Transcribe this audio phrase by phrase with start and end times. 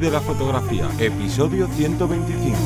[0.00, 2.56] De la fotografía, episodio 125.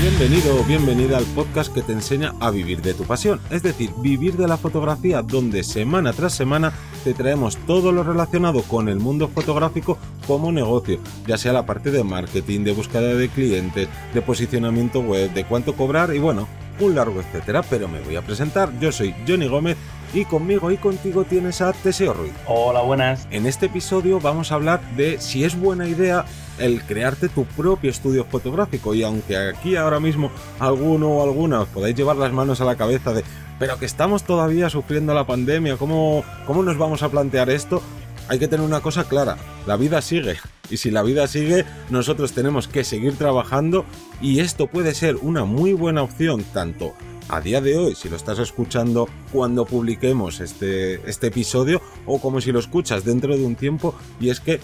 [0.00, 3.92] Bienvenido o bienvenida al podcast que te enseña a vivir de tu pasión, es decir,
[3.98, 6.72] vivir de la fotografía donde semana tras semana
[7.04, 9.96] te traemos todo lo relacionado con el mundo fotográfico
[10.26, 15.32] como negocio, ya sea la parte de marketing, de búsqueda de clientes, de posicionamiento web,
[15.32, 16.48] de cuánto cobrar y bueno,
[16.80, 18.76] un largo etcétera, pero me voy a presentar.
[18.80, 19.76] Yo soy Johnny Gómez
[20.14, 22.32] y conmigo y contigo tienes a Teseo Ruiz.
[22.46, 23.26] Hola, buenas.
[23.30, 26.24] En este episodio vamos a hablar de si es buena idea
[26.58, 31.68] el crearte tu propio estudio fotográfico y aunque aquí ahora mismo alguno o alguna os
[31.68, 33.24] podáis llevar las manos a la cabeza de
[33.58, 37.80] pero que estamos todavía sufriendo la pandemia, ¿cómo, cómo nos vamos a plantear esto?
[38.28, 40.36] Hay que tener una cosa clara, la vida sigue
[40.68, 43.84] y si la vida sigue, nosotros tenemos que seguir trabajando
[44.20, 46.94] y esto puede ser una muy buena opción tanto
[47.28, 52.40] a día de hoy, si lo estás escuchando cuando publiquemos este, este episodio, o como
[52.40, 54.60] si lo escuchas dentro de un tiempo, y es que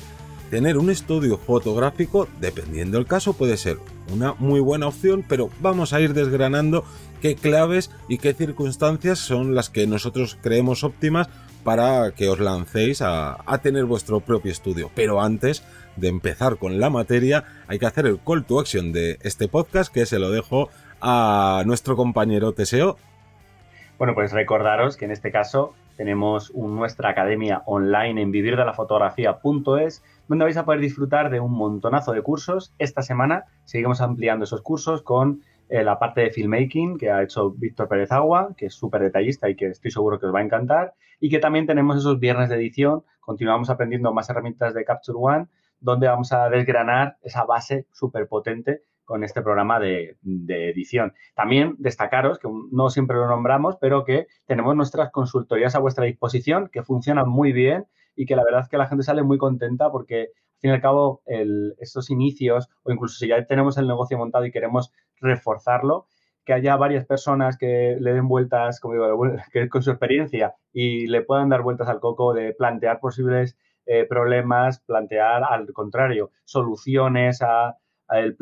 [0.51, 3.79] tener un estudio fotográfico, dependiendo del caso, puede ser
[4.13, 6.85] una muy buena opción, pero vamos a ir desgranando
[7.21, 11.29] qué claves y qué circunstancias son las que nosotros creemos óptimas
[11.65, 14.91] para que os lancéis a, a tener vuestro propio estudio.
[14.95, 15.63] Pero antes
[15.97, 19.93] de empezar con la materia, hay que hacer el call to action de este podcast
[19.93, 22.97] que se lo dejo a nuestro compañero Teseo.
[23.99, 30.57] Bueno, pues recordaros que en este caso tenemos nuestra academia online en vivirdelafotografía.es donde vais
[30.57, 32.73] a poder disfrutar de un montonazo de cursos.
[32.79, 37.51] Esta semana seguimos ampliando esos cursos con eh, la parte de filmmaking que ha hecho
[37.51, 40.45] Víctor Pérez Agua, que es súper detallista y que estoy seguro que os va a
[40.45, 40.95] encantar.
[41.19, 43.03] Y que también tenemos esos viernes de edición.
[43.21, 45.47] Continuamos aprendiendo más herramientas de Capture One
[45.81, 51.15] donde vamos a desgranar esa base súper potente con este programa de, edición.
[51.35, 56.69] También destacaros, que no siempre lo nombramos, pero que tenemos nuestras consultorías a vuestra disposición,
[56.71, 59.91] que funcionan muy bien y que la verdad es que la gente sale muy contenta
[59.91, 61.23] porque, al fin y al cabo,
[61.79, 64.93] estos inicios, o incluso si ya tenemos el negocio montado y queremos
[65.23, 66.07] reforzarlo,
[66.45, 69.23] que haya varias personas que le den vueltas, como digo,
[69.71, 74.81] con su experiencia y le puedan dar vueltas al coco de plantear posibles eh, problemas,
[74.81, 77.79] plantear al contrario soluciones a,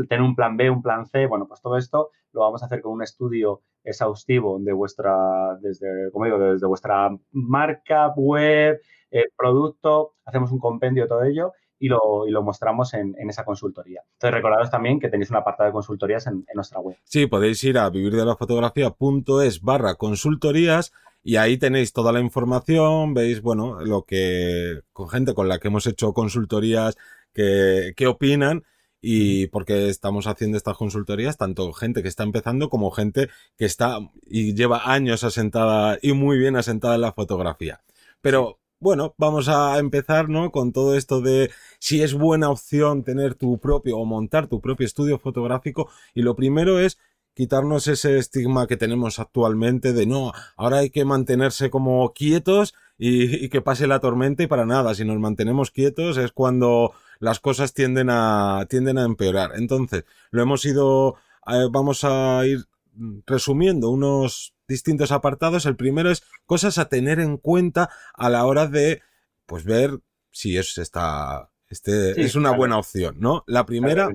[0.08, 1.26] tener un plan B, un plan C.
[1.26, 6.10] Bueno, pues todo esto lo vamos a hacer con un estudio exhaustivo de vuestra, desde,
[6.12, 11.88] como digo, desde vuestra marca, web, eh, producto, hacemos un compendio de todo ello y
[11.88, 14.02] lo, y lo mostramos en, esa consultoría.
[14.14, 16.96] Entonces, recordaros también que tenéis una apartado de consultorías en, en nuestra web.
[17.04, 23.80] Sí, podéis ir a vivirdelafotografía.es barra consultorías y ahí tenéis toda la información, veis, bueno,
[23.80, 26.96] lo que, con gente con la que hemos hecho consultorías,
[27.32, 28.62] que, qué opinan
[29.08, 34.00] y porque estamos haciendo estas consultorías, tanto gente que está empezando como gente que está
[34.26, 37.82] y lleva años asentada y muy bien asentada en la fotografía.
[38.20, 40.50] Pero bueno, vamos a empezar, ¿no?
[40.50, 44.84] Con todo esto de si es buena opción tener tu propio o montar tu propio
[44.84, 45.88] estudio fotográfico.
[46.12, 46.98] Y lo primero es
[47.32, 53.50] quitarnos ese estigma que tenemos actualmente de no, ahora hay que mantenerse como quietos y,
[53.50, 57.74] que pase la tormenta y para nada, si nos mantenemos quietos es cuando las cosas
[57.74, 59.52] tienden a, tienden a empeorar.
[59.54, 61.16] Entonces, lo hemos ido,
[61.46, 62.66] eh, vamos a ir
[63.26, 65.66] resumiendo unos distintos apartados.
[65.66, 69.02] El primero es cosas a tener en cuenta a la hora de,
[69.46, 70.00] pues, ver
[70.30, 73.44] si es esta, este, es una buena opción, ¿no?
[73.46, 74.10] La primera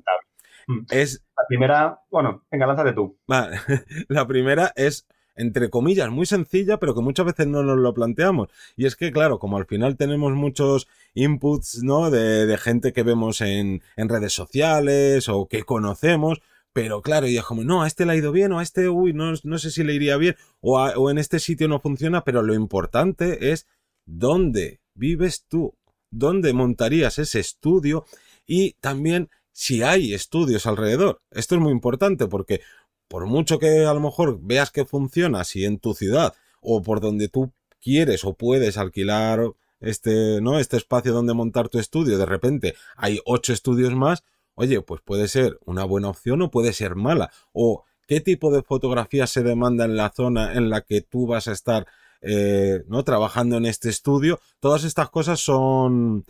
[0.67, 0.85] Mm.
[0.89, 1.23] Es.
[1.37, 3.17] La primera, bueno, venga, lánzate tú.
[4.07, 5.07] la primera es
[5.41, 8.49] entre comillas, muy sencilla, pero que muchas veces no nos lo planteamos.
[8.77, 12.11] Y es que, claro, como al final tenemos muchos inputs, ¿no?
[12.11, 16.41] De, gente que vemos en, redes sociales o que conocemos,
[16.73, 18.87] pero claro, y es como, no, a este le ha ido bien, o a este,
[18.87, 22.23] uy, no, no sé si le iría bien, o, o en este sitio no funciona,
[22.23, 23.65] pero lo importante es
[24.05, 25.73] dónde vives tú,
[26.11, 28.05] dónde montarías ese estudio
[28.45, 31.21] y también si hay estudios alrededor.
[31.31, 32.61] Esto es muy importante porque
[33.11, 37.01] por mucho que a lo mejor veas que funciona, si en tu ciudad o por
[37.01, 39.41] donde tú quieres o puedes alquilar
[39.81, 40.59] este, ¿no?
[40.59, 44.23] Este espacio donde montar tu estudio, de repente hay ocho estudios más,
[44.55, 47.31] oye, pues puede ser una buena opción o puede ser mala.
[47.51, 51.49] O qué tipo de fotografía se demanda en la zona en la que tú vas
[51.49, 51.87] a estar,
[52.21, 53.03] eh, ¿no?
[53.03, 54.39] Trabajando en este estudio.
[54.61, 56.23] Todas estas cosas son,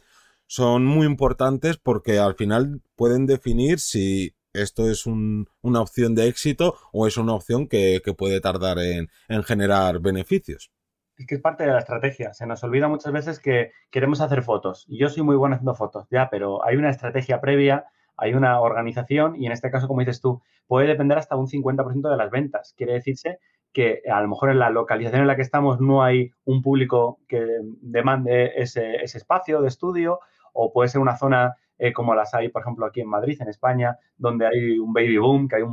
[0.48, 6.76] son muy importantes porque al final pueden definir si esto es una opción de éxito
[6.92, 9.10] o es una opción que, puede tardar en,
[9.44, 10.72] generar beneficios.
[11.18, 12.34] Es que es parte de la estrategia.
[12.34, 14.86] Se nos olvida muchas veces que queremos hacer fotos.
[14.88, 17.86] Y yo soy muy bueno haciendo fotos, ya, pero hay una estrategia previa,
[18.18, 22.10] hay una organización y en este caso, como dices tú, puede depender hasta un 50%
[22.10, 22.74] de las ventas.
[22.78, 23.40] Quiere decirse
[23.74, 27.20] que a lo mejor en la localización en la que estamos no hay un público
[27.28, 27.46] que
[27.82, 30.20] demande ese, espacio de estudio
[30.54, 33.48] o puede ser una zona eh, como las hay, por ejemplo, aquí en Madrid, en
[33.50, 35.64] España, donde hay un baby boom, que hay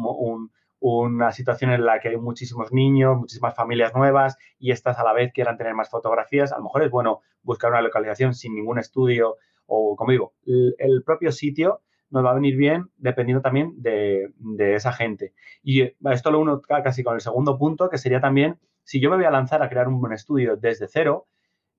[0.80, 5.12] una situación en la que hay muchísimos niños, muchísimas familias nuevas y estas a la
[5.12, 6.50] vez quieran tener más fotografías.
[6.52, 11.02] A lo mejor es bueno buscar una localización sin ningún estudio o, como digo, el
[11.04, 14.30] propio sitio nos va a venir bien dependiendo también de,
[14.74, 15.34] esa gente.
[15.62, 19.16] Y esto lo uno casi con el segundo punto, que sería también, si yo me
[19.16, 21.26] voy a lanzar a crear un buen estudio desde cero,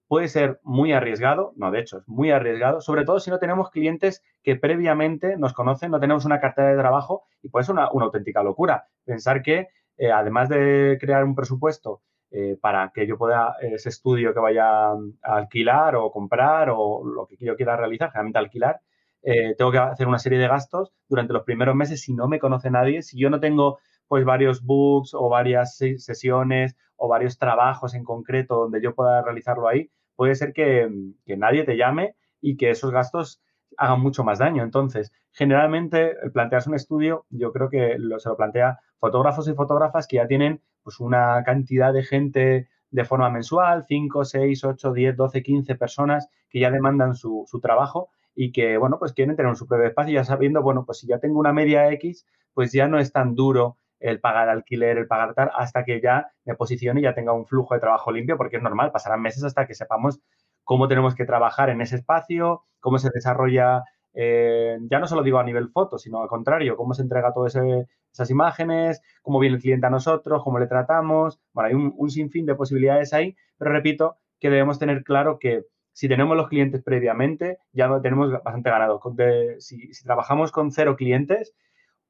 [0.09, 3.69] puede ser muy arriesgado, no, de hecho, es muy arriesgado, sobre todo si no tenemos
[3.69, 7.85] clientes que previamente nos conocen, no tenemos una cartera de trabajo y puede ser una,
[7.85, 8.87] auténtica locura.
[9.05, 9.67] Pensar que,
[9.97, 12.01] eh, además de crear un presupuesto
[12.31, 17.27] eh, para que yo pueda ese estudio que vaya a alquilar o comprar o lo
[17.27, 18.81] que yo quiera realizar, generalmente alquilar,
[19.21, 22.39] eh, tengo que hacer una serie de gastos durante los primeros meses si no me
[22.39, 23.77] conoce nadie, si yo no tengo
[24.07, 29.67] pues varios books o varias sesiones o varios trabajos en concreto donde yo pueda realizarlo
[29.67, 30.89] ahí, puede ser que,
[31.27, 33.41] nadie te llame y que esos gastos
[33.77, 34.63] hagan mucho más daño.
[34.63, 40.17] Entonces, generalmente, plantearse un estudio, yo creo que se lo plantea fotógrafos y fotógrafas que
[40.17, 45.41] ya tienen pues una cantidad de gente de forma mensual, 5, 6, 8, 10, 12,
[45.41, 49.67] 15 personas que ya demandan su, su trabajo y que, bueno, pues quieren tener un
[49.69, 52.99] propio espacio ya sabiendo, bueno, pues si ya tengo una media X, pues ya no
[52.99, 57.03] es tan duro el pagar alquiler, el pagar tal, hasta que ya me posicione y
[57.03, 60.19] ya tenga un flujo de trabajo limpio, porque es normal, pasarán meses hasta que sepamos
[60.63, 65.39] cómo tenemos que trabajar en ese espacio, cómo se desarrolla, eh, ya no solo digo
[65.39, 69.61] a nivel foto, sino al contrario, cómo se entrega todas esas imágenes, cómo viene el
[69.61, 71.39] cliente a nosotros, cómo le tratamos.
[71.53, 75.65] Bueno, hay un, un sinfín de posibilidades ahí, pero repito que debemos tener claro que
[75.99, 79.01] si tenemos los clientes previamente, ya tenemos bastante ganado.
[79.59, 81.53] si, trabajamos con cero clientes,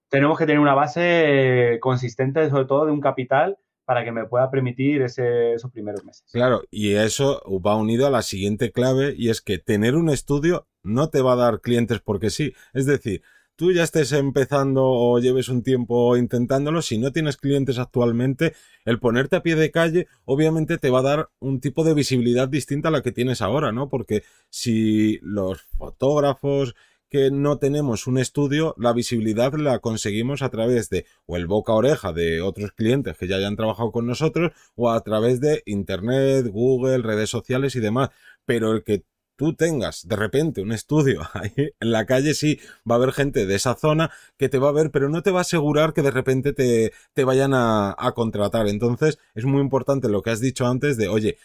[0.10, 4.52] tenemos que tener una base consistente, sobre todo de un capital, para que me pueda
[4.52, 6.24] permitir esos primeros meses.
[6.32, 10.68] Claro, y eso va unido a la siguiente clave, y es que tener un estudio
[10.84, 12.54] no te va a dar clientes porque sí.
[12.74, 13.24] Es decir,
[13.56, 18.54] tú ya estés empezando o lleves un tiempo intentándolo, si no tienes clientes actualmente,
[18.86, 22.48] el ponerte a pie de calle obviamente te va a dar un tipo de visibilidad
[22.48, 23.90] distinta a la que tienes ahora, ¿no?
[23.90, 26.76] Porque si los fotógrafos
[27.10, 31.72] que no tenemos un estudio, la visibilidad la conseguimos a través de o el boca
[31.74, 35.64] a oreja de otros clientes que ya hayan trabajado con nosotros o a través de
[35.66, 38.10] internet, Google, redes sociales y demás.
[38.46, 39.04] Pero el que
[39.36, 42.60] tú tengas de repente un estudio ahí en la calle, sí,
[42.90, 45.32] va a haber gente de esa zona que te va a ver, pero no te
[45.32, 48.68] va a asegurar que de repente te, te vayan a, a contratar.
[48.68, 51.38] Entonces, es muy importante lo que has dicho antes de, oye,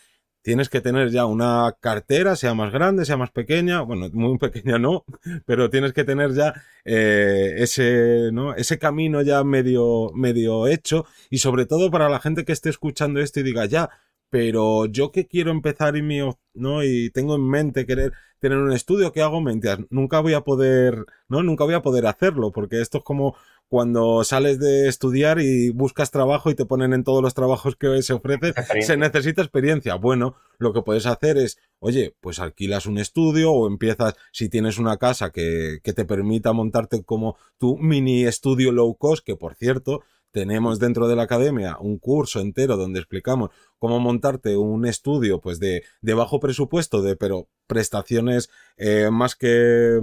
[0.44, 4.78] tienes que tener ya una cartera, sea más grande, sea más pequeña, bueno, muy pequeña
[4.78, 5.04] no,
[5.46, 6.54] pero tienes que tener ya
[6.84, 8.54] eh, ese, ¿no?
[8.54, 13.20] ese camino ya medio, medio hecho y sobre todo para la gente que esté escuchando
[13.20, 13.88] esto y diga, ya,
[14.28, 16.82] pero yo que quiero empezar y mío, ¿no?
[16.84, 21.06] Y tengo en mente querer tener un estudio que hago mentiras, nunca voy a poder,
[21.28, 21.42] ¿no?
[21.42, 23.36] Nunca voy a poder hacerlo, porque esto es como
[23.68, 28.02] cuando sales de estudiar y buscas trabajo y te ponen en todos los trabajos que
[28.02, 29.96] se ofrecen, se necesita experiencia.
[29.96, 34.78] Bueno, lo que puedes hacer es, oye, pues alquilas un estudio o empiezas, si tienes
[34.78, 39.54] una casa que, que te permita montarte como tu mini estudio low cost, que por
[39.54, 40.02] cierto,
[40.34, 45.60] tenemos dentro de la academia un curso entero donde explicamos cómo montarte un estudio pues
[45.60, 50.00] de, de bajo presupuesto, de pero prestaciones eh, más que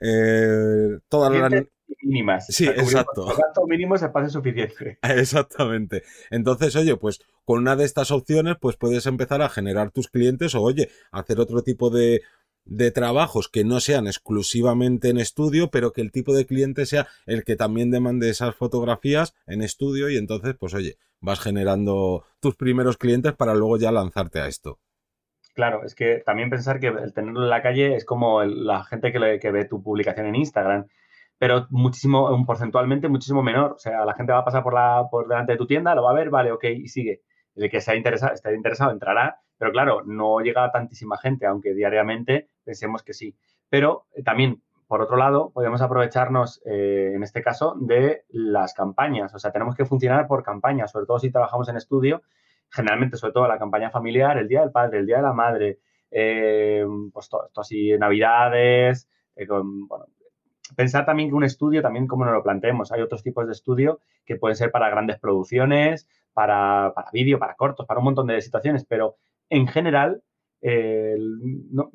[0.00, 1.64] eh, todas las
[2.02, 2.46] mínimas.
[2.48, 3.26] Sí, exacto.
[3.26, 4.98] Los mínimos se pase suficiente.
[5.02, 6.02] Exactamente.
[6.30, 10.54] Entonces, oye, pues con una de estas opciones, pues puedes empezar a generar tus clientes
[10.54, 12.22] o, oye, hacer otro tipo de,
[12.64, 17.06] de trabajos que no sean exclusivamente en estudio, pero que el tipo de cliente sea
[17.26, 22.56] el que también demande esas fotografías en estudio y entonces, pues oye, vas generando tus
[22.56, 24.78] primeros clientes para luego ya lanzarte a esto.
[25.54, 29.12] Claro, es que también pensar que el tenerlo en la calle es como la gente
[29.12, 30.86] que, que ve tu publicación en Instagram,
[31.38, 33.72] pero muchísimo, porcentualmente muchísimo menor.
[33.72, 36.02] O sea, la gente va a pasar por, la, por delante de tu tienda, lo
[36.02, 37.22] va a ver, vale, ok, y sigue.
[37.54, 42.48] El que sea interesado, esté interesado entrará, pero claro, no llega tantísima gente, aunque diariamente
[42.64, 43.36] pensemos que sí.
[43.68, 49.34] Pero eh, también, por otro lado, podemos aprovecharnos, eh, en este caso, de las campañas.
[49.34, 52.22] O sea, tenemos que funcionar por campañas, sobre todo si trabajamos en estudio,
[52.70, 55.78] generalmente, sobre todo la campaña familiar, el Día del Padre, el Día de la Madre,
[56.10, 60.06] eh, pues todo esto así, Navidades, bueno,
[60.76, 64.00] pensar también que un estudio, también como nos lo planteemos, hay otros tipos de estudio
[64.24, 68.40] que pueden ser para grandes producciones, para, para vídeo, para cortos, para un montón de
[68.40, 69.16] situaciones, pero
[69.48, 70.22] en general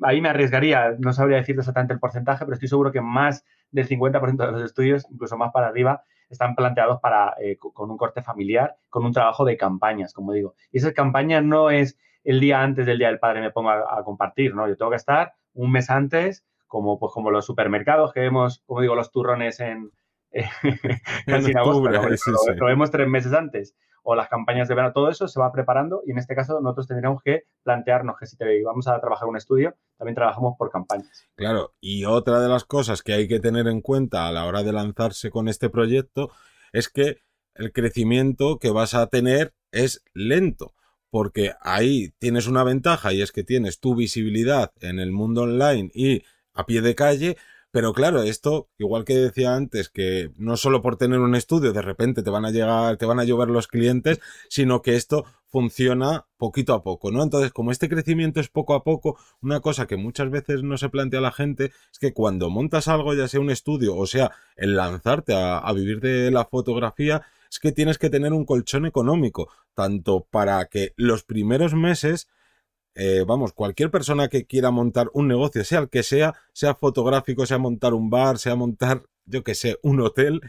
[0.02, 3.88] ahí me arriesgaría, no sabría decir exactamente el porcentaje, pero estoy seguro que más del
[3.88, 8.22] 50% de los estudios, incluso más para arriba, están planteados para, eh, con un corte
[8.22, 10.54] familiar, con un trabajo de campañas, como digo.
[10.70, 14.04] Y esas campañas no es el día antes del Día del Padre me pongo a,
[14.04, 14.68] compartir, ¿no?
[14.68, 18.80] Yo tengo que estar un mes antes, como, pues, como los supermercados que vemos, como
[18.80, 19.90] digo, los turrones en,
[20.30, 23.74] en agosto, lo, vemos tres meses antes.
[24.02, 26.86] O las campañas de verano, todo eso se va preparando y en este caso nosotros
[26.86, 31.28] tendríamos que plantearnos que si te, vamos a trabajar un estudio, también trabajamos por campañas.
[31.34, 34.62] Claro, y otra de las cosas que hay que tener en cuenta a la hora
[34.62, 36.30] de lanzarse con este proyecto
[36.72, 37.18] es que
[37.54, 40.72] el crecimiento que vas a tener es lento,
[41.10, 45.90] porque ahí tienes una ventaja y es que tienes tu visibilidad en el mundo online
[45.92, 46.22] y
[46.54, 47.36] a pie de calle,
[47.72, 51.82] pero claro, esto, igual que decía antes, que no solo por tener un estudio de
[51.82, 56.26] repente te van a llegar, te van a llover los clientes, sino que esto funciona
[56.36, 57.22] poquito a poco, ¿no?
[57.22, 60.88] Entonces, como este crecimiento es poco a poco, una cosa que muchas veces no se
[60.88, 64.76] plantea la gente es que cuando montas algo, ya sea un estudio o sea el
[64.76, 69.48] lanzarte a, a vivir de la fotografía, es que tienes que tener un colchón económico,
[69.74, 72.28] tanto para que los primeros meses
[72.94, 77.46] eh, vamos, cualquier persona que quiera montar un negocio, sea el que sea, sea fotográfico,
[77.46, 80.40] sea montar un bar, sea montar, yo que sé, un hotel,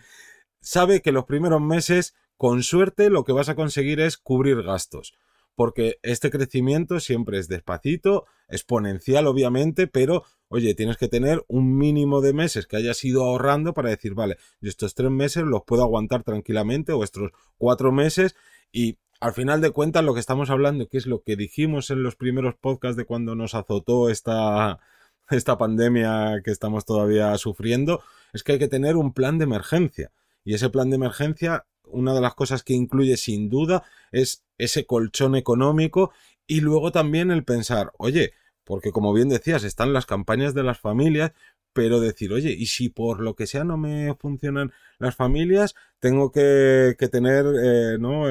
[0.60, 5.14] sabe que los primeros meses, con suerte, lo que vas a conseguir es cubrir gastos.
[5.54, 12.22] Porque este crecimiento siempre es despacito, exponencial obviamente, pero oye, tienes que tener un mínimo
[12.22, 15.84] de meses que hayas ido ahorrando para decir, vale, yo estos tres meses los puedo
[15.84, 18.36] aguantar tranquilamente o estos cuatro meses
[18.72, 22.02] y al final de cuentas lo que estamos hablando, que es lo que dijimos en
[22.02, 24.80] los primeros podcasts de cuando nos azotó esta,
[25.30, 28.02] esta pandemia que estamos todavía sufriendo,
[28.34, 30.12] es que hay que tener un plan de emergencia.
[30.44, 34.88] Y ese plan de emergencia, una de las cosas que incluye sin duda es ese
[34.88, 36.12] colchón económico
[36.48, 40.80] y luego también el pensar, oye, porque como bien decías, están las campañas de las
[40.80, 41.34] familias,
[41.74, 46.32] pero decir, oye, y si por lo que sea no me funcionan las familias, tengo
[46.32, 48.28] que, que tener, eh, ¿no?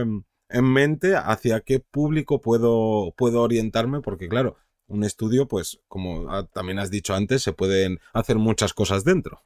[0.51, 4.57] En mente hacia qué público puedo, puedo orientarme, porque claro,
[4.89, 9.43] un estudio, pues como también has dicho antes, se pueden hacer muchas cosas dentro.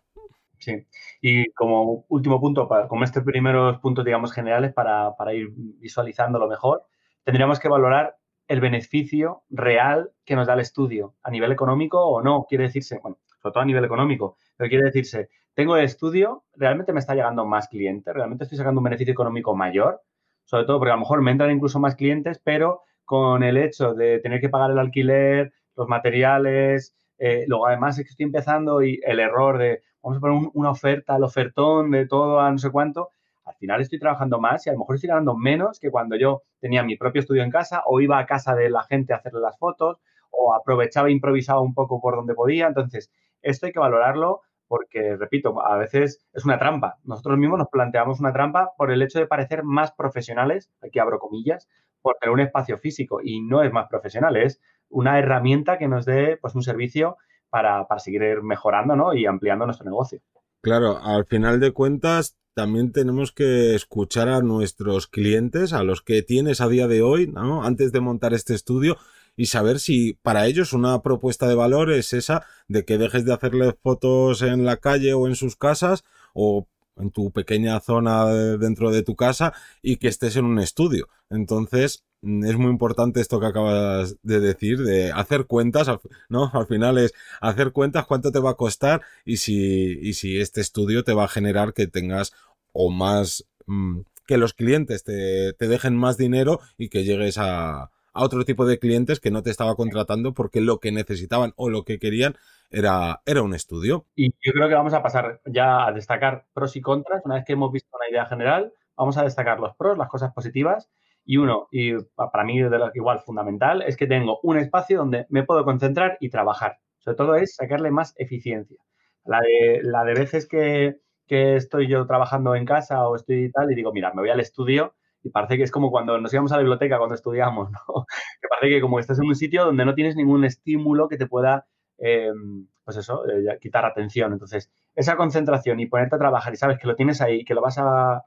[0.59, 0.87] Sí,
[1.21, 6.49] y como último punto, como estos primeros puntos, digamos, generales para, para ir visualizando lo
[6.49, 6.85] mejor,
[7.23, 8.17] tendríamos que valorar
[8.49, 12.47] el beneficio real que nos da el estudio a nivel económico o no.
[12.49, 16.93] Quiere decirse, bueno, sobre todo a nivel económico, pero quiere decirse, tengo el estudio, realmente
[16.93, 20.01] me está llegando más clientes, realmente estoy sacando un beneficio económico mayor,
[20.45, 23.95] sobre todo porque a lo mejor me entran incluso más clientes, pero con el hecho
[23.95, 28.83] de tener que pagar el alquiler, los materiales, eh, luego además es que estoy empezando
[28.83, 32.59] y el error de, vamos a poner una oferta, el ofertón de todo a no
[32.59, 33.11] sé cuánto,
[33.45, 36.43] al final estoy trabajando más y a lo mejor estoy ganando menos que cuando yo
[36.61, 39.41] tenía mi propio estudio en casa o iba a casa de la gente a hacerle
[39.41, 39.99] las fotos
[40.31, 42.67] o aprovechaba e improvisaba un poco por donde podía.
[42.67, 46.99] Entonces, esto hay que valorarlo porque, repito, a veces es una trampa.
[47.05, 51.19] Nosotros mismos nos planteamos una trampa por el hecho de parecer más profesionales, aquí abro
[51.19, 51.69] comillas,
[52.03, 56.05] por tener un espacio físico y no es más profesional, es una herramienta que nos
[56.05, 57.17] dé pues, un servicio
[57.51, 60.21] para, seguir mejorando y ampliando nuestro negocio.
[60.61, 66.23] Claro, al final de cuentas también tenemos que escuchar a nuestros clientes, a los que
[66.23, 67.65] tienes a día de hoy, ¿no?
[67.65, 68.97] antes de montar este estudio,
[69.37, 73.35] y saber si para ellos una propuesta de valor es esa de que dejes de
[73.35, 78.91] hacerles fotos en la calle o en sus casas o en tu pequeña zona dentro
[78.91, 81.09] de tu casa y que estés en un estudio.
[81.31, 85.89] Entonces, mm, es muy importante esto que acabas de decir, de hacer cuentas,
[86.29, 86.51] ¿no?
[86.53, 90.61] Al final es hacer cuentas cuánto te va a costar y si, y si este
[90.61, 92.33] estudio te va a generar que tengas
[92.73, 97.91] o más, mm, que los clientes te, te dejen más dinero y que llegues a,
[98.15, 101.69] a otro tipo de clientes que no te estaba contratando porque lo que necesitaban o
[101.69, 102.37] lo que querían
[102.71, 104.07] era, era un estudio.
[104.15, 107.23] Y yo creo que vamos a pasar ya a destacar pros y contras.
[107.25, 110.33] Una vez que hemos visto una idea general, vamos a destacar los pros, las cosas
[110.33, 110.89] positivas.
[111.25, 115.43] Y uno, y para mí de igual fundamental, es que tengo un espacio donde me
[115.43, 116.79] puedo concentrar y trabajar.
[116.99, 118.79] Sobre todo es sacarle más eficiencia.
[119.25, 123.73] La de, la de veces que, que estoy yo trabajando en casa o estoy tal
[123.73, 124.95] y digo, mira, me voy al estudio
[125.25, 127.79] y parece que es como cuando nos íbamos a la biblioteca cuando estudiamos, ¿no?
[128.41, 131.27] Que parece que como estás en un sitio donde no tienes ningún estímulo que te
[131.27, 131.67] pueda,
[131.99, 134.35] em, pues eso, eh, quitar atención.
[134.35, 137.63] Entonces, esa concentración y ponerte a trabajar y sabes que lo tienes ahí, que lo
[137.63, 138.23] vas a,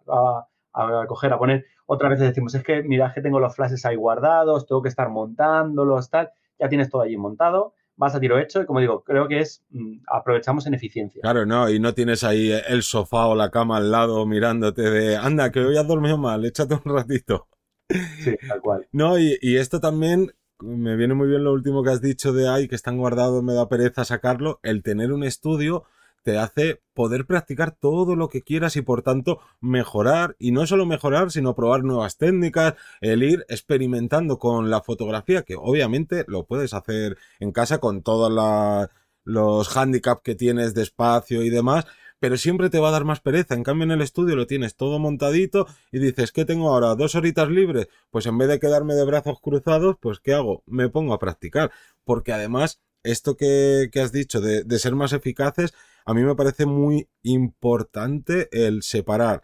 [0.74, 3.96] a, coger, a poner, otra vez decimos, es que mira que tengo los flashes ahí
[3.96, 8.62] guardados, tengo que estar montándolos, tal, ya tienes todo allí montado vas a tiro hecho
[8.62, 11.22] y como digo, creo que es mm, aprovechamos en eficiencia.
[11.22, 15.18] Claro, no, y no tienes ahí el sofá o la cama al lado mirándote de,
[15.18, 17.48] anda, que hoy has dormido mal, échate un ratito.
[18.20, 18.88] Sí, tal cual.
[18.94, 22.48] No, y, y esto también me viene muy bien lo último que has dicho de,
[22.48, 25.86] ay, que están guardados, me da pereza sacarlo, el tener un estudio
[26.28, 30.86] te hace poder practicar todo lo que quieras y por tanto mejorar y no solo
[30.86, 36.74] mejorar sino probar nuevas técnicas, el ir experimentando con la fotografía que obviamente lo puedes
[36.74, 38.90] hacer en casa con todos
[39.24, 41.86] los handicaps que tienes de espacio y demás,
[42.20, 43.56] pero siempre te va a dar más pereza.
[43.56, 46.96] En cambio, en el estudio lo tienes todo montadito y dices, ¿qué tengo ahora?
[46.96, 47.88] ¿Dos horitas libres?
[48.10, 50.62] Pues en vez de quedarme de brazos cruzados, pues ¿qué hago?
[50.66, 51.72] Me pongo a practicar.
[52.04, 55.74] Porque además, esto que, has dicho de, de ser más eficaces,
[56.08, 59.42] a mí me parece muy importante el separar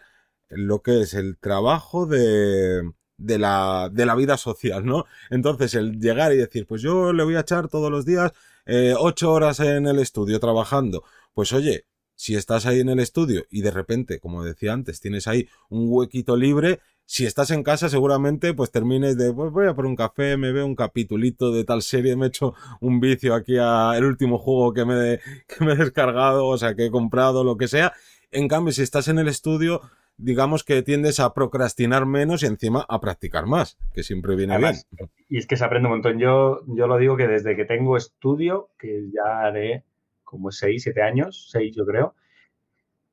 [0.48, 5.04] lo que es el trabajo de, de la, de la vida social, ¿no?
[5.30, 8.32] Entonces, el llegar y decir, pues yo le voy a echar todos los días
[8.66, 11.04] eh, ocho horas en el estudio trabajando.
[11.34, 15.28] Pues oye, si estás ahí en el estudio y de repente, como decía antes, tienes
[15.28, 19.74] ahí un huequito libre, si estás en casa seguramente pues termines de pues voy a
[19.74, 23.36] por un café, me veo un capitulito de tal serie, me he hecho un vicio
[23.36, 26.92] aquí a el último juego que me, que me he descargado, o sea, que he
[26.92, 27.94] comprado, lo que sea.
[28.32, 29.82] En cambio, si estás en el estudio,
[30.18, 34.76] digamos que tiendes a procrastinar menos y encima a practicar más, que siempre viene bien.
[35.30, 36.20] Y es que se aprende un montón.
[36.20, 39.84] Yo, yo lo digo que desde que tengo estudio, que ya de
[40.24, 42.16] como 6, 7 años, 6 yo creo,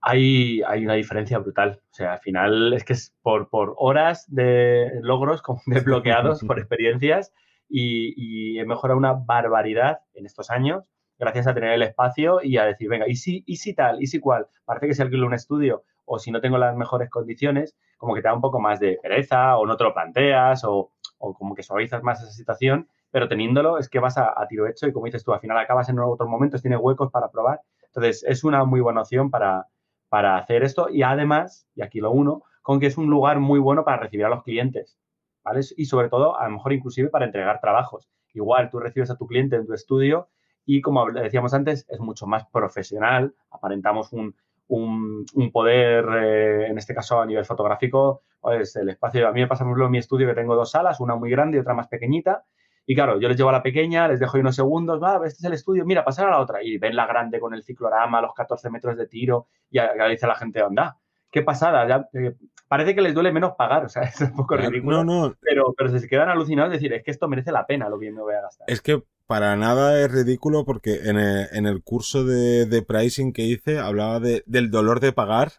[0.00, 1.80] hay, hay una diferencia brutal.
[1.90, 7.33] O sea, al final es que es por, por horas de logros desbloqueados, por experiencias,
[7.69, 10.85] y, he mejorado una barbaridad en estos años
[11.19, 14.02] gracias a tener el espacio y a decir, venga, ¿y si, y si tal?
[14.02, 14.49] ¿Y si cual?
[14.64, 18.23] Parece que si alquilo un estudio o si no tengo las mejores condiciones, como que
[18.23, 21.54] te da un poco más de pereza o no te lo planteas o, o como
[21.54, 24.92] que suavizas más esa situación, pero teniéndolo es que vas a, a, tiro hecho y
[24.92, 27.61] como dices tú, al final acabas en otros momentos, tienes huecos para probar.
[27.85, 29.66] Entonces, es una muy buena opción para,
[30.11, 33.59] para hacer esto y además, y aquí lo uno, con que es un lugar muy
[33.59, 34.99] bueno para recibir a los clientes,
[35.43, 35.61] ¿vale?
[35.76, 38.11] Y sobre todo, a lo mejor inclusive para entregar trabajos.
[38.35, 40.29] Igual tú recibes a tu cliente en tu estudio
[40.67, 44.35] y como decíamos antes, es mucho más profesional, aparentamos un,
[44.69, 49.47] un, poder, eh, en este caso a nivel fotográfico, pues el espacio, a mí me
[49.47, 51.75] pasa, por ejemplo, en mi estudio que tengo dos salas, una muy grande y otra
[51.75, 52.45] más pequeñita,
[52.91, 55.39] y claro, yo les llevo a la pequeña, les dejo ahí unos segundos, va, este
[55.39, 56.61] es el estudio, mira, pasar a la otra.
[56.61, 60.26] Y ven la grande con el ciclorama, los 14 metros de tiro, y ya dice
[60.26, 60.99] la gente, anda,
[61.31, 62.35] qué pasada, ya, eh,
[62.67, 65.05] parece que les duele menos pagar, o sea, es un poco ridículo.
[65.05, 65.37] No, no.
[65.41, 68.17] Pero, pero se quedan alucinados, es decir, es que esto merece la pena lo bien
[68.17, 68.69] me voy a gastar.
[68.69, 74.19] Es que para nada es ridículo porque en el, curso de, pricing que hice hablaba
[74.19, 75.53] del dolor de pagar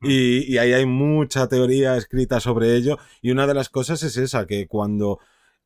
[0.00, 4.16] y, y ahí hay mucha teoría escrita sobre ello y una de las cosas es
[4.16, 5.20] esa, que cuando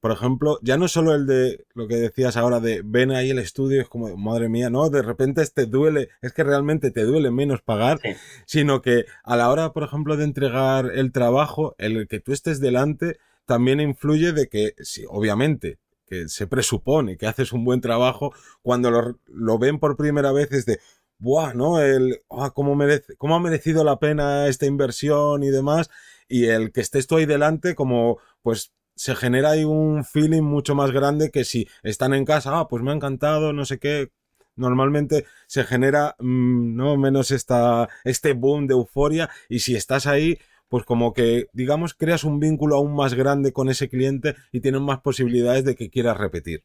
[0.07, 3.41] por ejemplo, ya no solo el de lo que decías ahora de ven ahí el
[3.41, 7.33] estudio, es como, madre mía, no, de repente te duele, es que realmente te duele
[7.33, 7.99] menos pagar,
[8.47, 12.61] sino que a la hora, por ejemplo, de entregar el trabajo, el que tú estés
[12.61, 18.33] delante, también influye de que, sí, obviamente, que se presupone que haces un buen trabajo,
[18.63, 20.79] cuando lo, lo ven por primera vez es de,
[21.19, 21.81] buah, ¿no?
[21.81, 25.91] El, ah, ¿cómo, merece, ¿cómo ha merecido la pena esta inversión y demás?
[26.29, 30.75] Y el que estés tú ahí delante, como, pues, se genera ahí un feeling mucho
[30.75, 34.11] más grande que si están en casa, ah, pues me ha encantado, no sé qué.
[34.57, 40.39] Normalmente se genera mm, no menos esta, este boom de euforia y si estás ahí,
[40.69, 44.81] pues como que, digamos, creas un vínculo aún más grande con ese cliente y tienes
[44.81, 46.65] más posibilidades de que quieras repetir.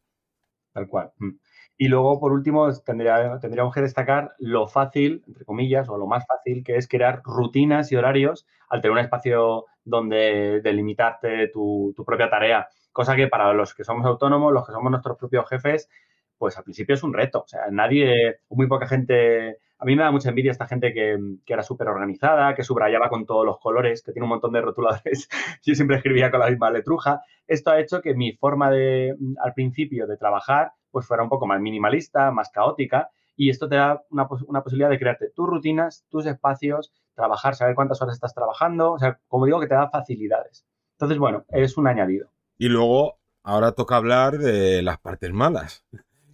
[0.73, 1.11] Tal cual.
[1.17, 1.31] Mm.
[1.77, 6.25] Y luego, por último, tendría, tendríamos que destacar lo fácil, entre comillas, o lo más
[6.27, 12.29] fácil que es crear rutinas y horarios al tener un espacio donde delimitarte tu, propia
[12.29, 12.67] tarea.
[12.91, 15.89] Cosa que para los que somos autónomos, los que somos nuestros propios jefes,
[16.37, 17.41] pues al principio es un reto.
[17.41, 19.57] O sea, nadie, muy poca gente.
[19.77, 23.09] A mí me da mucha envidia esta gente que, que era súper organizada, que subrayaba
[23.09, 25.29] con todos los colores, que tiene un montón de rotuladores.
[25.63, 27.21] Yo siempre escribía con la misma letruja.
[27.47, 31.47] Esto ha hecho que mi forma de, al principio, de trabajar, pues fuera un poco
[31.47, 33.09] más minimalista, más caótica.
[33.41, 37.73] Y esto te da una, una posibilidad de crearte tus rutinas, tus espacios, trabajar, saber
[37.73, 38.91] cuántas horas estás trabajando.
[38.91, 40.63] O sea, como digo, que te da facilidades.
[40.91, 42.29] Entonces, bueno, es un añadido.
[42.59, 45.83] Y luego, ahora toca hablar de las partes malas.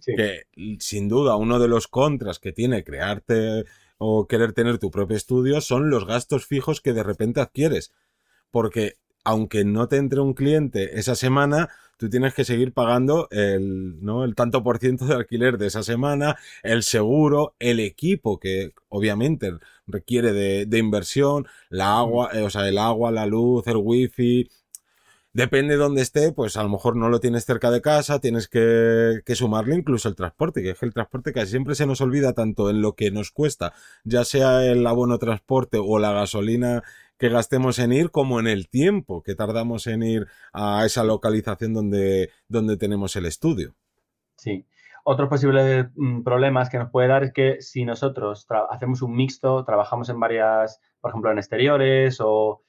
[0.04, 0.42] Que
[0.80, 3.64] sin duda uno de los contras que tiene crearte
[3.96, 7.90] o querer tener tu propio estudio son los gastos fijos que de repente adquieres.
[8.50, 14.02] Porque aunque no te entre un cliente esa semana, tú tienes que seguir pagando el,
[14.02, 14.24] ¿no?
[14.24, 19.58] el tanto por ciento de alquiler de esa semana, el seguro, el equipo que obviamente
[19.86, 24.48] requiere de, de inversión, la agua, eh, o sea, el agua, la luz, el wifi,
[25.32, 28.48] depende de dónde esté, pues a lo mejor no lo tienes cerca de casa, tienes
[28.48, 32.00] que, que, sumarle incluso el transporte, que es que el transporte casi siempre se nos
[32.00, 33.72] olvida tanto en lo que nos cuesta,
[34.04, 36.82] ya sea el abono transporte o la gasolina
[37.18, 41.74] que gastemos en ir como en el tiempo que tardamos en ir a esa localización
[41.74, 43.74] donde, donde tenemos el estudio.
[44.36, 44.64] Sí.
[45.04, 49.64] otros posibles mm, problemas que nos puede dar es que si nosotros hacemos un mixto,
[49.64, 52.62] trabajamos en varias, por ejemplo, en exteriores o,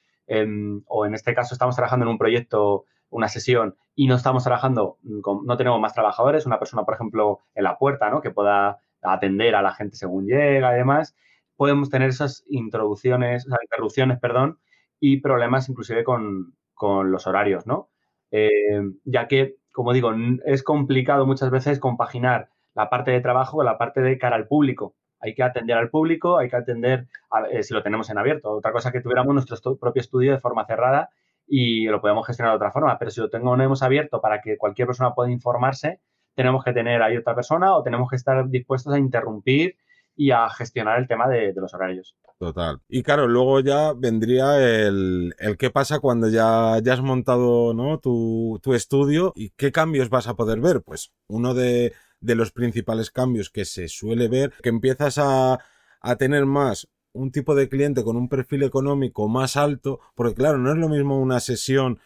[0.86, 4.98] o en este caso estamos trabajando en un proyecto, una sesión y no estamos trabajando,
[5.22, 8.20] con, no tenemos más trabajadores, una persona, por ejemplo, en la puerta, ¿no?
[8.20, 11.14] Que pueda atender a la gente según llega y demás,
[11.60, 14.58] podemos tener esas introducciones, o sea, interrupciones, perdón,
[14.98, 17.90] y problemas inclusive con, con los horarios, ¿no?
[18.30, 20.10] Eh, ya que, como digo,
[20.46, 24.48] es complicado muchas veces compaginar la parte de trabajo con la parte de cara al
[24.48, 24.94] público.
[25.20, 27.08] Hay que atender al público, hay que atender
[27.50, 28.52] eh, si lo tenemos en abierto.
[28.52, 31.10] Otra cosa que tuviéramos nuestro propio estudio de forma cerrada
[31.46, 34.86] y lo podemos gestionar de otra forma, pero si lo tenemos abierto para que cualquier
[34.86, 36.00] persona pueda informarse,
[36.34, 39.76] tenemos que tener ahí otra persona o tenemos que estar dispuestos a interrumpir
[40.16, 42.16] y a gestionar el tema de, los horarios.
[42.38, 42.80] Total.
[42.88, 47.98] Y claro, luego ya vendría el, el qué pasa cuando ya, ya has montado ¿no?
[47.98, 50.82] tu, tu, estudio y qué cambios vas a poder ver.
[50.82, 55.58] Pues uno de, de los principales cambios que se suele ver, que empiezas a,
[56.00, 60.58] a tener más un tipo de cliente con un perfil económico más alto, porque claro,
[60.58, 61.98] no es lo mismo una sesión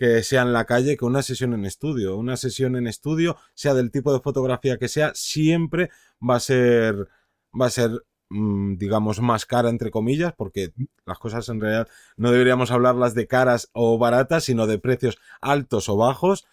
[0.00, 2.16] que sea en la calle que una sesión en estudio.
[2.16, 5.90] Una sesión en estudio, sea del tipo de fotografía que sea, siempre
[6.26, 7.08] va a ser
[7.58, 7.90] va a ser,
[8.30, 10.72] mm, digamos, más cara, entre comillas, porque
[11.06, 15.88] las cosas en realidad no deberíamos hablarlas de caras o baratas, sino de precios altos
[15.88, 16.46] o bajos.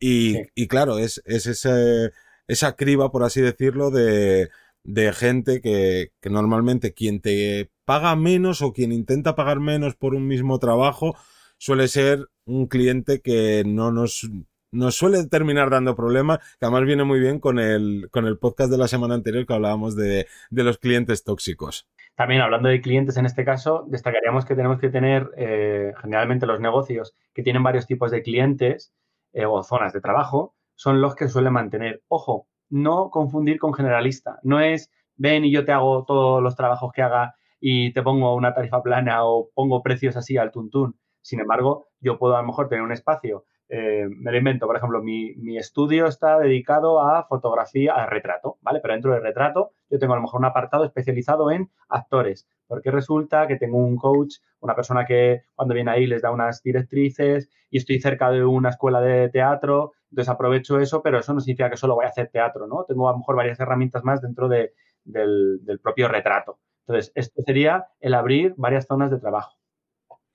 [0.00, 2.12] Y, y claro, es, es ese,
[2.48, 4.50] esa criba, por así decirlo, de,
[4.84, 10.14] de gente que, que normalmente quien te paga menos o quien intenta pagar menos por
[10.14, 11.16] un mismo trabajo
[11.58, 14.28] suele ser un cliente que no nos
[14.72, 18.70] nos suele terminar dando problemas, que además viene muy bien con el, con el podcast
[18.70, 21.86] de la semana anterior que hablábamos de, los clientes tóxicos.
[22.14, 26.60] También hablando de clientes en este caso, destacaríamos que tenemos que tener eh, generalmente los
[26.60, 28.92] negocios que tienen varios tipos de clientes
[29.32, 32.02] eh, o zonas de trabajo, son los que suelen mantener.
[32.08, 34.40] Ojo, no confundir con generalista.
[34.42, 38.34] No es ven y yo te hago todos los trabajos que haga y te pongo
[38.34, 40.98] una tarifa plana o pongo precios así al tuntún.
[41.20, 44.76] Sin embargo, yo puedo a lo mejor tener un espacio eh, me lo invento, por
[44.76, 48.80] ejemplo, mi, estudio está dedicado a fotografía, a retrato, ¿vale?
[48.82, 52.90] Pero dentro del retrato yo tengo a lo mejor un apartado especializado en actores, porque
[52.90, 57.48] resulta que tengo un coach, una persona que cuando viene ahí les da unas directrices
[57.70, 61.70] y estoy cerca de una escuela de teatro, entonces aprovecho eso, pero eso no significa
[61.70, 62.84] que solo voy a hacer teatro, ¿no?
[62.84, 66.58] Tengo a lo mejor varias herramientas más dentro del propio retrato.
[66.86, 69.61] Entonces, esto sería el abrir varias zonas de trabajo.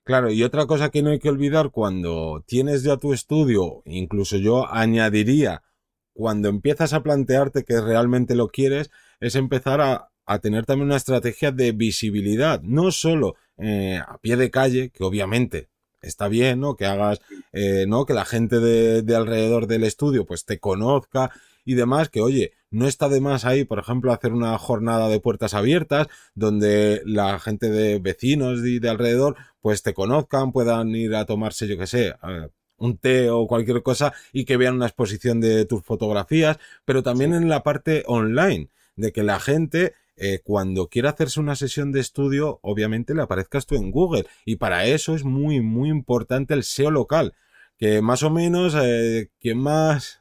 [0.08, 4.38] Claro, y otra cosa que no hay que olvidar cuando tienes ya tu estudio, incluso
[4.38, 5.64] yo añadiría,
[6.14, 8.90] cuando empiezas a plantearte que realmente lo quieres,
[9.20, 14.50] es empezar a, tener también una estrategia de visibilidad, no solo eh, a pie de
[14.50, 15.68] calle, que obviamente
[16.00, 16.74] está bien, ¿no?
[16.74, 17.20] Que hagas,
[17.52, 18.06] eh, ¿no?
[18.06, 21.30] Que la gente de, de, alrededor del estudio pues te conozca
[21.66, 25.20] y demás, que oye, no está de más ahí, por ejemplo, hacer una jornada de
[25.20, 31.14] puertas abiertas, donde la gente de vecinos y de alrededor, pues te conozcan, puedan ir
[31.14, 32.14] a tomarse, yo que sé,
[32.76, 37.34] un té o cualquier cosa y que vean una exposición de tus fotografías, pero también
[37.34, 42.00] en la parte online, de que la gente eh, cuando quiera hacerse una sesión de
[42.00, 44.26] estudio, obviamente le aparezcas tú en Google.
[44.44, 47.34] Y para eso es muy, muy importante el SEO local.
[47.78, 50.17] Que más o menos, eh, quien más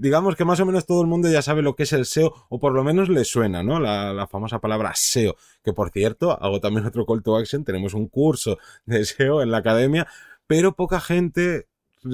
[0.00, 2.46] digamos que más o menos todo el mundo ya sabe lo que es el SEO,
[2.48, 3.78] o por lo menos le suena, ¿no?
[3.78, 8.08] La, famosa palabra SEO, que por cierto, hago también otro call to action, tenemos un
[8.08, 10.06] curso de SEO en la academia,
[10.46, 11.68] pero poca gente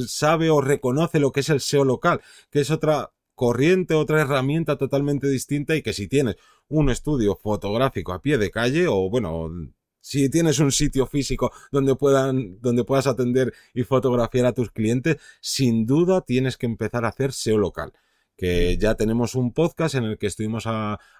[0.08, 2.20] sabe o reconoce lo que es el SEO local,
[2.50, 6.36] que es otra corriente, otra herramienta totalmente distinta y que si tienes
[6.68, 9.48] un estudio fotográfico a pie de calle o bueno,
[10.06, 15.16] si tienes un sitio físico donde puedan, donde puedas atender y fotografiar a tus clientes,
[15.40, 17.92] sin duda tienes que empezar a hacer SEO local.
[18.36, 20.68] Que ya tenemos un podcast en el que estuvimos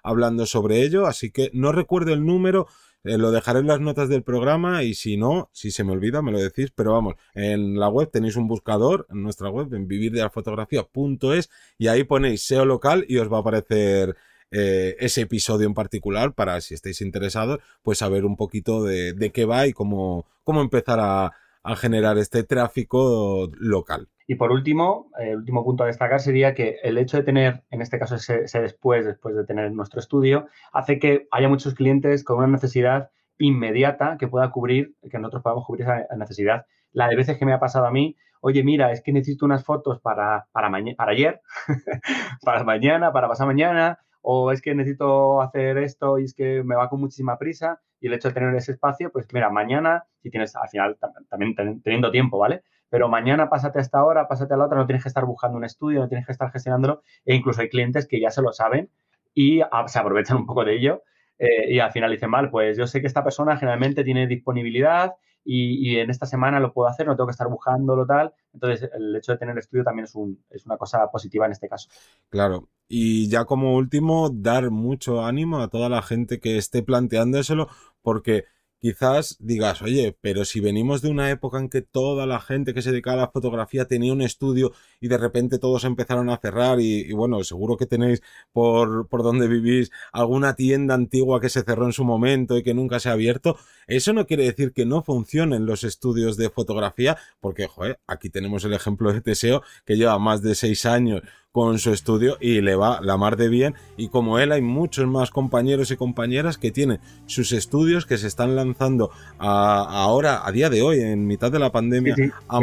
[0.03, 2.67] hablando sobre ello, así que no recuerdo el número,
[3.03, 6.21] eh, lo dejaré en las notas del programa y si no, si se me olvida,
[6.21, 9.89] me lo decís, pero vamos, en la web tenéis un buscador, en nuestra web, en
[9.89, 14.15] vivirdelafotografía.es y ahí ponéis SEO local y os va a aparecer
[14.51, 19.45] eh, ese episodio en particular para si estáis interesados, pues saber un poquito de, qué
[19.45, 21.33] va y cómo, cómo empezar a,
[21.75, 24.07] generar este tráfico local.
[24.25, 27.81] Y por último, el último punto a destacar sería que el hecho de tener, en
[27.81, 32.37] este caso, ese, después, después de tener nuestro estudio, hace que haya muchos clientes con
[32.37, 36.65] una necesidad inmediata que pueda cubrir, que nosotros podamos cubrir esa necesidad.
[36.93, 39.65] La de veces que me ha pasado a mí, oye, mira, es que necesito unas
[39.65, 41.41] fotos para, para, para ayer,
[42.43, 43.99] para mañana, para pasar mañana,
[44.29, 48.07] o es que necesito hacer esto y es que me va con muchísima prisa y
[48.07, 50.97] el hecho de tener ese espacio, pues mira, mañana, si tienes al final
[51.29, 52.61] también teniendo tiempo, ¿vale?
[52.89, 55.57] pero mañana pásate a esta hora, pásate a la otra, no tienes que estar buscando
[55.57, 58.51] un estudio, no tienes que estar gestionándolo, e incluso hay clientes que ya se lo
[58.51, 58.89] saben
[59.33, 61.03] y se aprovechan un poco de ello
[61.39, 65.13] eh, y al final dicen, mal, pues yo sé que esta persona generalmente tiene disponibilidad
[65.49, 68.33] y, en esta semana lo puedo hacer, no tengo que estar buscándolo tal.
[68.53, 71.69] Entonces, el hecho de tener estudio también es, un, es una cosa positiva en este
[71.69, 71.89] caso.
[72.29, 72.67] Claro.
[72.89, 77.69] Y ya como último, dar mucho ánimo a toda la gente que esté planteándoselo,
[78.01, 78.43] porque
[78.87, 82.81] quizás digas, oye, pero si venimos de una época en que toda la gente que
[82.81, 84.71] se dedicaba a la fotografía tenía un estudio
[85.01, 88.21] y de repente todos empezaron a cerrar y, bueno, seguro que tenéis
[88.53, 92.73] por, por donde vivís alguna tienda antigua que se cerró en su momento y que
[92.73, 97.17] nunca se ha abierto, eso no quiere decir que no funcionen los estudios de fotografía,
[97.41, 101.23] porque, joder, aquí tenemos el ejemplo de Teseo que lleva más de seis años
[101.57, 103.73] con su estudio y le va la mar de bien.
[103.95, 108.27] Y como él hay muchos más compañeros y compañeras que tienen sus estudios que se
[108.27, 112.15] están lanzando ahora, a día de hoy, en mitad de la pandemia.
[112.47, 112.59] A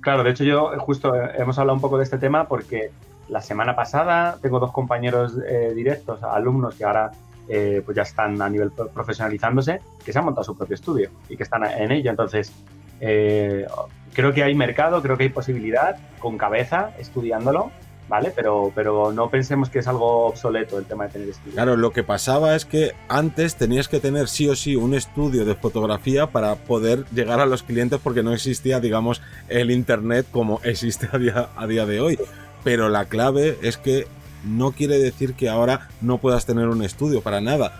[0.00, 2.90] claro, de hecho yo justo eh, hemos hablado un poco de este tema porque
[3.28, 7.10] la semana pasada tengo dos compañeros eh, directos, alumnos que ahora
[7.46, 11.36] eh, pues ya están a nivel profesionalizándose, que se han montado su propio estudio y
[11.36, 12.08] que están en ello.
[12.08, 12.50] Entonces,
[12.98, 17.70] creo que hay mercado, creo que hay posibilidad con cabeza estudiándolo
[18.08, 18.32] ¿vale?
[18.34, 21.52] Pero, pero no pensemos que es algo obsoleto el tema de tener estudio.
[21.52, 25.44] Claro, lo que pasaba es que antes tenías que tener sí o sí un estudio
[25.44, 30.60] de fotografía para poder llegar a los clientes porque no existía, digamos, el Internet como
[30.64, 32.18] existe a día, a día de hoy.
[32.64, 34.06] Pero la clave es que
[34.44, 37.72] no quiere decir que ahora no puedas tener un estudio, para nada.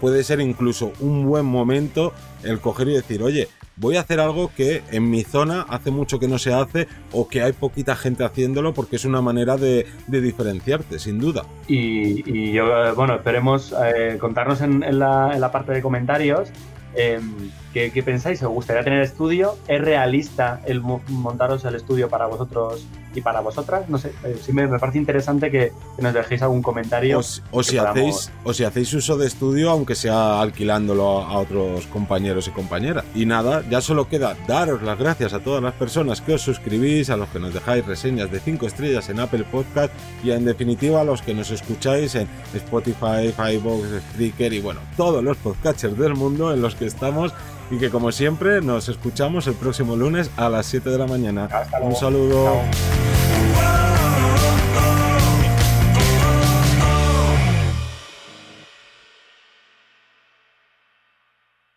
[0.00, 2.12] Puede ser incluso un buen momento
[2.44, 6.18] el coger y decir, oye, voy a hacer algo que en mi zona hace mucho
[6.18, 9.86] que no se hace o que hay poquita gente haciéndolo porque es una manera de,
[10.06, 11.44] diferenciarte, sin duda.
[11.66, 16.48] Y, yo, eh, bueno, esperemos eh, contarnos en, la, parte de comentarios
[16.94, 18.42] em, ¿qué, ¿qué, pensáis?
[18.42, 19.56] ¿Os gustaría tener estudio?
[19.68, 24.52] ¿Es realista el montaros el estudio para vosotros y para vosotras, no sé, eh, sí
[24.52, 27.20] me, parece interesante que, nos dejéis algún comentario.
[27.50, 32.48] O, si hacéis, o si hacéis uso de estudio, aunque sea alquilándolo a, otros compañeros
[32.48, 33.04] y compañeras.
[33.14, 37.10] Y nada, ya solo queda daros las gracias a todas las personas que os suscribís,
[37.10, 41.00] a los que nos dejáis reseñas de 5 estrellas en Apple Podcast y en definitiva
[41.00, 46.14] a los que nos escucháis en Spotify, Firebox, Spreaker y bueno, todos los podcasters del
[46.14, 47.32] mundo en los que estamos
[47.70, 51.48] y que como siempre nos escuchamos el próximo lunes a las 7 de la mañana.
[51.80, 52.60] Un saludo.